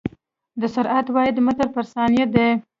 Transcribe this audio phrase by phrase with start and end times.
[0.61, 2.49] د سرعت واحد متر پر ثانیه دی.